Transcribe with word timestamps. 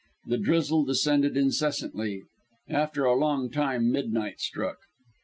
The 0.25 0.39
drizzle 0.39 0.83
descended 0.85 1.37
incessantly. 1.37 2.23
After 2.67 3.05
a 3.05 3.13
long 3.13 3.51
time 3.51 3.91
midnight 3.91 4.39
struck. 4.39 4.79